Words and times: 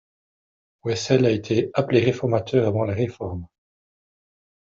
Wessel 0.83 1.27
a 1.27 1.29
été 1.29 1.69
appelé 1.75 1.99
réformateur 2.03 2.67
avant 2.67 2.85
la 2.85 2.93
Réforme. 2.95 3.45